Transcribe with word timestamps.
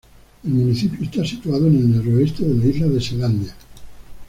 El 0.43 0.49
municipio 0.49 0.97
está 1.05 1.23
situado 1.23 1.67
en 1.67 1.75
el 1.75 1.95
noroeste 1.97 2.43
de 2.43 2.55
la 2.55 2.65
isla 2.65 2.87
de 2.87 3.01
Selandia. 3.01 3.55